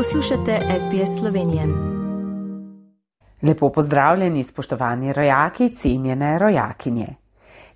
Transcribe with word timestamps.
Poslušate 0.00 0.58
SBS 0.78 1.18
Slovenije. 1.18 1.66
Lepo 3.42 3.72
pozdravljeni, 3.72 4.42
spoštovani 4.44 5.12
rojaki, 5.12 5.68
cenjene 5.68 6.38
rojakinje. 6.38 7.06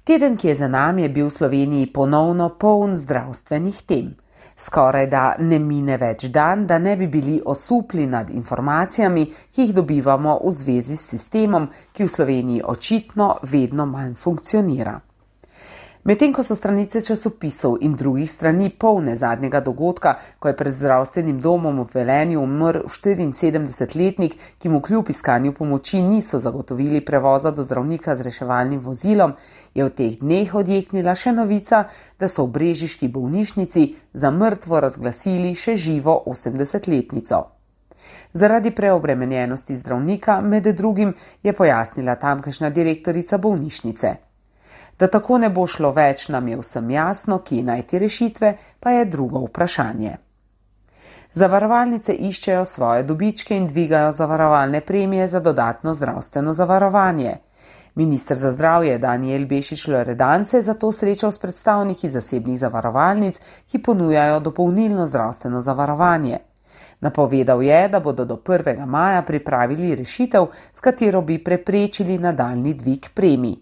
Teden, 0.04 0.37
ki 0.37 0.48
je 0.48 0.55
za 0.55 0.68
nami, 0.68 1.02
je 1.02 1.09
bil 1.09 1.27
v 1.27 1.30
Sloveniji 1.30 1.93
ponovno 1.93 2.48
poln 2.48 2.95
zdravstvenih 2.95 3.82
tem. 3.82 4.14
Skoraj 4.57 5.07
da 5.07 5.37
ne 5.39 5.59
mine 5.59 5.96
več 5.96 6.25
dan, 6.25 6.66
da 6.66 6.79
ne 6.79 6.96
bi 6.96 7.07
bili 7.07 7.43
osupli 7.45 8.07
nad 8.07 8.30
informacijami, 8.30 9.27
ki 9.52 9.62
jih 9.62 9.75
dobivamo 9.75 10.41
v 10.45 10.50
zvezi 10.50 10.96
s 10.96 11.09
sistemom, 11.11 11.68
ki 11.93 12.04
v 12.04 12.09
Sloveniji 12.09 12.62
očitno 12.64 13.36
vedno 13.43 13.86
manj 13.86 14.14
funkcionira. 14.14 15.00
Medtem 16.05 16.34
ko 16.36 16.43
so 16.45 16.52
stranice 16.52 17.00
časopisov 17.00 17.79
in 17.80 17.95
drugih 17.96 18.29
strani 18.30 18.68
polne 18.68 19.14
zadnjega 19.16 19.61
dogodka, 19.64 20.11
ko 20.39 20.50
je 20.50 20.57
pred 20.57 20.72
zdravstvenim 20.77 21.39
domom 21.40 21.79
v 21.80 21.86
Velenju 21.94 22.43
umrl 22.44 22.82
74-letnik, 22.85 24.35
ki 24.61 24.68
mu 24.68 24.82
kljub 24.85 25.08
iskanju 25.08 25.54
pomoči 25.57 26.03
niso 26.03 26.39
zagotovili 26.39 27.00
prevoza 27.00 27.50
do 27.50 27.64
zdravnika 27.64 28.17
z 28.17 28.27
reševalnim 28.27 28.82
vozilom, 28.85 29.32
je 29.75 29.85
v 29.85 29.94
teh 29.96 30.18
dneh 30.21 30.53
odjeknila 30.54 31.14
še 31.17 31.32
novica, 31.32 31.86
da 32.20 32.28
so 32.28 32.44
v 32.44 32.52
brežiški 32.58 33.08
bolnišnici 33.08 33.86
za 34.12 34.30
mrtvo 34.30 34.84
razglasili 34.84 35.55
še 35.56 35.72
živo 35.72 36.19
80-letnico. 36.27 37.41
Zaradi 38.36 38.77
preobremenjenosti 38.77 39.80
zdravnika, 39.80 40.41
med 40.44 40.69
drugim, 40.77 41.16
je 41.42 41.56
pojasnila 41.56 42.20
tamkajšnja 42.20 42.70
direktorica 42.77 43.41
bolnišnice. 43.41 44.33
Da 44.98 45.06
tako 45.06 45.39
ne 45.39 45.50
bo 45.50 45.66
šlo 45.66 45.91
več, 45.92 46.28
nam 46.28 46.48
je 46.48 46.58
vsem 46.61 46.91
jasno, 46.91 47.39
ki 47.39 47.62
najti 47.62 47.98
rešitve, 47.98 48.56
pa 48.80 48.91
je 48.91 49.05
drugo 49.05 49.42
vprašanje. 49.48 50.16
Zavarovalnice 51.34 52.14
iščejo 52.14 52.64
svoje 52.64 53.02
dobičke 53.02 53.56
in 53.56 53.66
dvigajo 53.66 54.12
zavarovalne 54.12 54.80
premije 54.80 55.27
za 55.27 55.41
dodatno 55.41 55.94
zdravstveno 55.94 56.54
zavarovanje. 56.54 57.34
Ministr 57.94 58.34
za 58.34 58.50
zdravje 58.50 58.98
Daniel 58.98 59.46
Bešič 59.46 59.88
Loredan 59.88 60.44
se 60.44 60.56
je 60.56 60.62
zato 60.62 60.92
srečal 60.92 61.30
s 61.30 61.38
predstavniki 61.38 62.10
zasebnih 62.10 62.58
zavarovalnic, 62.58 63.41
ki 63.70 63.82
ponujajo 63.82 64.41
dopolnilno 64.41 65.06
zdravstveno 65.06 65.60
zavarovanje. 65.60 66.38
Napovedal 67.00 67.62
je, 67.62 67.88
da 67.88 68.00
bodo 68.00 68.24
do 68.24 68.36
1. 68.36 68.86
maja 68.86 69.22
pripravili 69.22 69.94
rešitev, 69.94 70.47
s 70.72 70.80
katero 70.80 71.22
bi 71.22 71.44
preprečili 71.44 72.19
nadaljni 72.19 72.74
dvig 72.74 73.10
premij. 73.14 73.54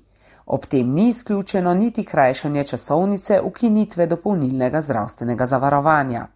Ob 0.47 0.67
tem 0.67 0.91
ni 0.91 1.09
izključeno 1.09 1.75
niti 1.75 2.05
krajšanje 2.05 2.65
časovnice 2.65 3.41
ukinitve 3.41 4.07
dopolnilnega 4.07 4.81
zdravstvenega 4.81 5.47
zavarovanja. 5.47 6.27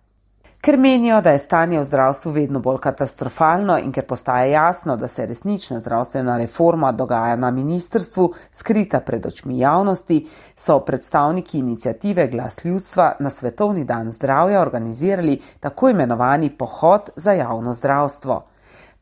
Ker 0.61 0.79
menijo, 0.79 1.21
da 1.21 1.31
je 1.31 1.39
stanje 1.39 1.79
v 1.79 1.85
zdravstvu 1.85 2.31
vedno 2.33 2.61
bolj 2.61 2.79
katastrofalno 2.83 3.77
in 3.79 3.93
ker 3.93 4.07
postaje 4.07 4.51
jasno, 4.51 4.97
da 4.97 5.09
se 5.09 5.27
resnična 5.27 5.79
zdravstvena 5.81 6.39
reforma 6.39 6.93
dogaja 6.93 7.37
na 7.37 7.51
ministrstvu, 7.51 8.33
skrita 8.51 9.01
pred 9.01 9.27
očmi 9.27 9.59
javnosti, 9.59 10.27
so 10.57 10.81
predstavniki 10.81 11.59
inicijative 11.59 12.27
Glas 12.29 12.65
ljudstva 12.65 13.13
na 13.21 13.31
Svetovni 13.31 13.85
dan 13.85 14.11
zdravja 14.11 14.61
organizirali 14.61 15.41
tako 15.61 15.89
imenovani 15.89 16.51
pohod 16.51 17.11
za 17.17 17.33
javno 17.33 17.75
zdravstvo. 17.75 18.43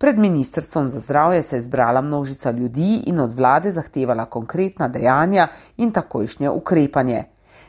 Pred 0.04 0.18
ministrstvom 0.18 0.88
za 0.88 0.98
zdravje 0.98 1.42
se 1.42 1.56
je 1.56 1.60
zbrala 1.60 2.00
množica 2.00 2.50
ljudi 2.50 3.02
in 3.06 3.20
od 3.20 3.32
vlade 3.32 3.70
zahtevala 3.70 4.24
konkretna 4.24 4.88
dejanja 4.88 5.48
in 5.76 5.90
takojšnje 5.90 6.50
ukrepanje. 6.50 7.22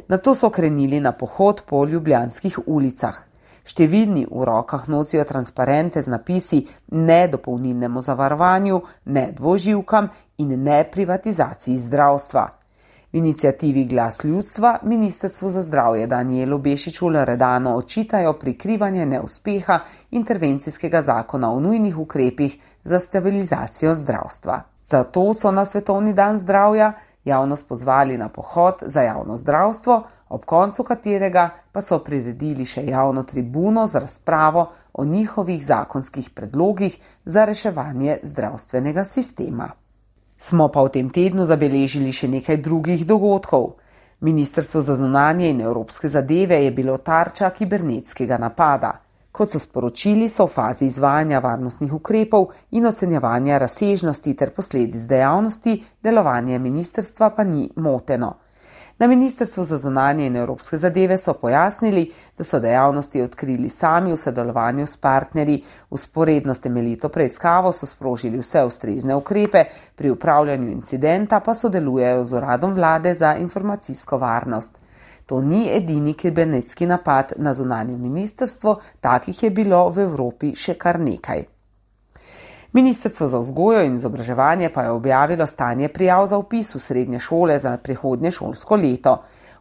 Na 0.08 0.18
to 0.18 0.36
so 0.36 0.50
krenili 0.50 1.00
na 1.00 1.12
pohod 1.12 1.62
po 1.66 1.86
ljubljanskih 1.86 2.60
ulicah. 2.66 3.16
Številni 3.64 4.26
v 4.28 4.44
rokah 4.52 4.84
nosijo 4.92 5.24
transparente 5.24 6.02
z 6.02 6.12
napisi 6.12 6.60
ne 6.92 7.22
dopolnilnemu 7.32 8.02
zavarovanju, 8.02 8.82
ne 9.06 9.32
dvoživkam 9.32 10.12
in 10.38 10.60
ne 10.64 10.84
privatizaciji 10.92 11.78
zdravstva. 11.88 12.65
V 13.16 13.18
inicijativi 13.18 13.86
Glas 13.86 14.24
ljudstva 14.24 14.80
Ministrstvo 14.84 15.50
za 15.50 15.62
zdravje 15.62 16.08
Danielu 16.08 16.58
Bešiču 16.58 17.08
Loredano 17.08 17.76
očitajo 17.76 18.34
prikrivanje 18.34 19.06
neuspeha 19.06 19.80
intervencijskega 20.12 21.02
zakona 21.02 21.52
o 21.54 21.60
nujnih 21.60 21.98
ukrepih 21.98 22.58
za 22.84 23.00
stabilizacijo 23.00 23.96
zdravstva. 23.96 24.62
Zato 24.84 25.34
so 25.34 25.52
na 25.52 25.66
Svetovni 25.66 26.14
dan 26.14 26.38
zdravja 26.38 26.94
javnost 27.26 27.68
pozvali 27.68 28.18
na 28.18 28.30
pohod 28.30 28.76
za 28.82 29.02
javno 29.02 29.38
zdravstvo, 29.38 30.04
ob 30.30 30.46
koncu 30.46 30.84
katerega 30.84 31.50
pa 31.72 31.82
so 31.82 32.00
priredili 32.00 32.66
še 32.66 32.86
javno 32.86 33.24
tribuno 33.24 33.88
z 33.88 33.96
razpravo 33.96 34.72
o 34.94 35.06
njihovih 35.06 35.66
zakonskih 35.66 36.30
predlogih 36.30 37.00
za 37.26 37.46
reševanje 37.46 38.20
zdravstvenega 38.24 39.06
sistema. 39.06 39.85
Smo 40.38 40.68
pa 40.68 40.84
v 40.84 40.92
tem 40.92 41.10
tednu 41.10 41.46
zabeležili 41.48 42.12
še 42.12 42.28
nekaj 42.28 42.58
drugih 42.60 43.06
dogodkov. 43.08 43.78
Ministrstvo 44.20 44.82
za 44.82 44.96
zunanje 44.96 45.50
in 45.50 45.62
evropske 45.62 46.10
zadeve 46.10 46.60
je 46.64 46.72
bilo 46.72 46.98
tarča 46.98 47.50
kibernetskega 47.56 48.38
napada. 48.38 49.00
Kot 49.32 49.52
so 49.52 49.60
sporočili, 49.60 50.28
so 50.30 50.48
v 50.48 50.52
fazi 50.52 50.86
izvajanja 50.86 51.40
varnostnih 51.40 51.94
ukrepov 51.94 52.52
in 52.72 52.88
ocenjevanja 52.88 53.58
razsežnosti 53.58 54.36
ter 54.36 54.52
posledic 54.52 55.08
dejavnosti, 55.08 55.84
delovanje 56.04 56.60
ministrstva 56.60 57.30
pa 57.36 57.44
ni 57.44 57.70
moteno. 57.76 58.34
Na 59.00 59.08
Ministrstvu 59.08 59.64
za 59.64 59.78
zunanje 59.78 60.26
in 60.26 60.36
evropske 60.36 60.78
zadeve 60.78 61.18
so 61.18 61.34
pojasnili, 61.34 62.12
da 62.38 62.44
so 62.44 62.60
dejavnosti 62.60 63.22
odkrili 63.22 63.70
sami 63.70 64.14
v 64.14 64.18
sodelovanju 64.18 64.86
s 64.86 64.98
partnerji, 64.98 65.64
usporedno 65.90 66.54
s 66.54 66.62
temeljito 66.62 67.10
preiskavo 67.10 67.72
so 67.72 67.86
sprožili 67.86 68.40
vse 68.40 68.64
ustrezne 68.64 69.16
ukrepe, 69.16 69.64
pri 69.96 70.10
upravljanju 70.10 70.72
incidenta 70.72 71.40
pa 71.40 71.54
sodelujejo 71.54 72.24
z 72.24 72.34
uradom 72.34 72.74
vlade 72.74 73.14
za 73.14 73.36
informacijsko 73.36 74.18
varnost. 74.18 74.80
To 75.26 75.42
ni 75.42 75.68
edini 75.78 76.14
kibernetski 76.14 76.86
napad 76.86 77.34
na 77.38 77.54
zunanje 77.54 77.98
ministrstvo, 77.98 78.80
takih 79.02 79.44
je 79.44 79.50
bilo 79.50 79.90
v 79.90 80.08
Evropi 80.08 80.54
še 80.56 80.74
kar 80.74 81.00
nekaj. 81.00 81.55
Ministrstvo 82.76 83.28
za 83.28 83.40
vzgojo 83.40 83.84
in 83.88 83.94
izobraževanje 83.96 84.70
pa 84.70 84.82
je 84.82 84.90
objavilo 84.92 85.46
stanje 85.48 85.88
prijav 85.88 86.26
za 86.28 86.38
upis 86.38 86.76
v 86.76 86.80
srednje 86.80 87.20
šole 87.20 87.58
za 87.60 87.78
prihodnje 87.78 88.32
šolsko 88.32 88.76
leto. 88.76 89.14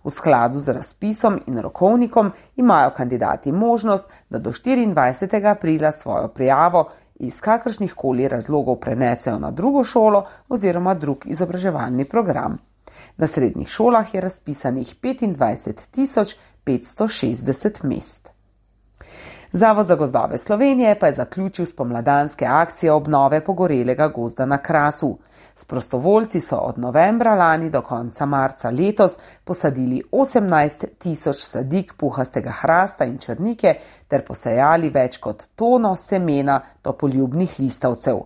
V 0.05 0.11
skladu 0.11 0.61
z 0.61 0.73
razpisom 0.73 1.39
in 1.47 1.61
rokovnikom 1.63 2.33
imajo 2.57 2.91
kandidati 2.97 3.53
možnost, 3.53 4.05
da 4.31 4.39
do 4.39 4.51
24. 4.51 5.51
aprila 5.51 5.93
svojo 5.93 6.29
prijavo 6.29 6.89
iz 7.15 7.41
kakršnih 7.41 7.95
koli 7.95 8.29
razlogov 8.29 8.77
prenesejo 8.77 9.39
na 9.39 9.51
drugo 9.51 9.85
šolo 9.85 10.25
oziroma 10.49 10.95
drug 10.95 11.27
izobraževalni 11.27 12.05
program. 12.05 12.59
Na 13.17 13.27
srednjih 13.27 13.69
šolah 13.69 14.15
je 14.15 14.21
razpisanih 14.21 14.95
25 15.03 16.37
560 16.65 17.85
mest. 17.85 18.34
Zavod 19.57 19.87
za 19.87 19.95
gozdove 19.95 20.39
Slovenije 20.39 20.99
pa 20.99 21.07
je 21.07 21.13
zaključil 21.13 21.67
spomladanske 21.67 22.47
akcije 22.47 22.93
obnove 22.93 23.45
pogorelega 23.45 24.09
gozda 24.09 24.47
na 24.47 24.59
Krasu. 24.59 25.19
S 25.55 25.65
prostovoljci 25.65 26.41
so 26.41 26.57
od 26.57 26.79
novembra 26.79 27.35
lani 27.35 27.71
do 27.71 27.83
konca 27.83 28.27
marca 28.27 28.71
letos 28.71 29.19
posadili 29.45 30.03
18 30.13 30.87
tisoč 30.99 31.37
sadik 31.37 31.95
puhastega 31.97 32.51
hrasta 32.51 33.05
in 33.05 33.19
črnike 33.19 33.75
ter 34.09 34.25
posejali 34.25 34.91
več 34.91 35.19
kot 35.19 35.45
tono 35.55 35.97
semena 35.97 36.61
topoljubnih 36.83 37.55
listavcev. 37.59 38.19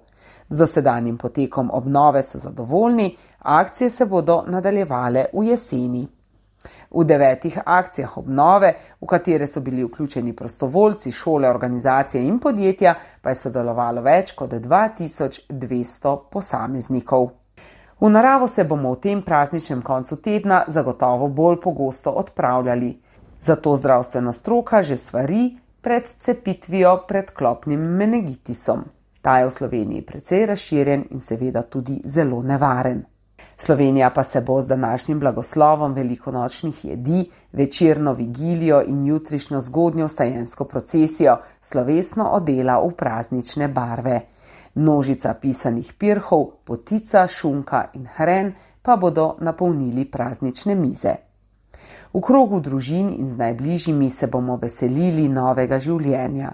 Z 0.49 0.59
dosedanjim 0.59 1.19
potekom 1.19 1.71
obnove 1.73 2.23
so 2.23 2.39
zadovoljni, 2.39 3.17
akcije 3.39 3.91
se 3.91 4.07
bodo 4.07 4.45
nadaljevale 4.47 5.27
v 5.33 5.45
jeseni. 5.45 6.09
V 6.91 7.05
devetih 7.05 7.59
akcijah 7.65 8.17
obnove, 8.19 8.73
v 9.01 9.07
katere 9.07 9.47
so 9.47 9.61
bili 9.61 9.85
vključeni 9.85 10.33
prostovoljci, 10.37 11.13
šole, 11.13 11.49
organizacije 11.49 12.25
in 12.25 12.39
podjetja, 12.39 12.95
pa 13.23 13.35
je 13.35 13.43
sodelovalo 13.43 14.03
več 14.03 14.33
kot 14.33 14.53
2200 14.53 16.17
posameznikov. 16.33 17.29
V 18.01 18.11
naravo 18.11 18.49
se 18.49 18.65
bomo 18.65 18.93
v 18.95 19.01
tem 19.01 19.23
prazničnem 19.23 19.83
koncu 19.83 20.17
tedna 20.23 20.65
zagotovo 20.69 21.29
bolj 21.29 21.61
pogosto 21.61 22.11
odpravljali. 22.11 22.93
Zato 23.41 23.77
zdravstvena 23.77 24.33
stroka 24.33 24.83
že 24.83 24.97
svari 24.97 25.57
pred 25.81 26.07
cepitvijo 26.07 27.05
pred 27.09 27.31
klopnim 27.31 27.81
menegitisom. 27.81 28.85
Ta 29.23 29.39
je 29.39 29.47
v 29.47 29.51
Sloveniji 29.51 30.03
precej 30.07 30.47
razširjen 30.47 31.05
in 31.11 31.21
seveda 31.21 31.63
tudi 31.63 32.01
zelo 32.05 32.43
nevaren. 32.43 33.05
Slovenija 33.61 34.11
pa 34.11 34.23
se 34.23 34.41
bo 34.41 34.61
z 34.61 34.69
današnjim 34.69 35.21
blagoslovom 35.21 35.93
velikonočnih 35.93 36.85
jedi, 36.85 37.31
večerno 37.53 38.13
vigilijo 38.13 38.83
in 38.87 39.07
jutrišnjo 39.07 39.61
zgodnjo 39.61 40.09
stajensko 40.09 40.65
procesijo 40.65 41.37
slovesno 41.61 42.31
odela 42.31 42.79
v 42.87 42.91
praznične 42.91 43.69
barve. 43.69 44.21
Množica 44.75 45.35
pisanih 45.35 45.93
pirhov, 45.99 46.45
potica, 46.65 47.27
šunka 47.27 47.85
in 47.95 48.07
hren 48.17 48.53
pa 48.83 48.97
bodo 48.97 49.37
napolnili 49.41 50.05
praznične 50.05 50.75
mize. 50.75 51.15
V 52.15 52.21
krogu 52.21 52.61
družin 52.61 53.11
in 53.19 53.27
z 53.27 53.37
najbližjimi 53.37 54.11
se 54.11 54.27
bomo 54.27 54.57
veselili 54.57 55.29
novega 55.29 55.79
življenja. 55.79 56.53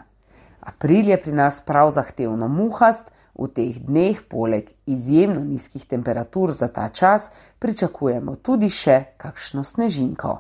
April 0.61 1.09
je 1.09 1.21
pri 1.23 1.33
nas 1.33 1.61
prav 1.61 1.91
zahtevno 1.91 2.49
muhast, 2.49 3.13
v 3.35 3.49
teh 3.55 3.79
dneh 3.83 4.21
poleg 4.29 4.71
izjemno 4.87 5.45
nizkih 5.45 5.87
temperatur 5.87 6.53
za 6.53 6.69
ta 6.69 6.89
čas 6.89 7.31
pričakujemo 7.59 8.37
tudi 8.37 8.71
še 8.71 9.15
kakšno 9.17 9.65
snežinko. 9.65 10.39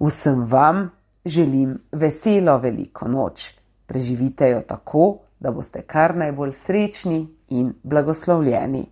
Vsem 0.00 0.44
vam 0.44 0.90
želim 1.24 1.78
veselo 1.92 2.58
veliko 2.58 3.08
noč. 3.08 3.54
Preživite 3.86 4.48
jo 4.50 4.60
tako, 4.60 5.18
da 5.40 5.50
boste 5.50 5.82
kar 5.82 6.16
najbolj 6.16 6.52
srečni 6.52 7.26
in 7.48 7.74
blagoslovljeni. 7.82 8.86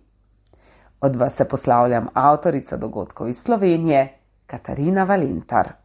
Od 1.01 1.15
vas 1.15 1.35
se 1.35 1.45
poslavljam 1.45 2.07
avtorica 2.13 2.77
dogodkov 2.77 3.29
iz 3.29 3.41
Slovenije, 3.43 4.07
Katarina 4.45 5.03
Valentar. 5.03 5.84